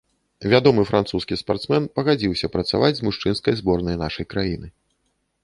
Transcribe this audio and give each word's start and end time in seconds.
Вядомы 0.51 0.85
французскі 0.91 1.37
спартсмен 1.41 1.85
пагадзіўся 1.99 2.49
працаваць 2.57 2.91
з 3.01 3.07
мужчынскай 3.09 3.53
зборнай 3.61 3.95
нашай 4.05 4.25
краіны. 4.35 4.67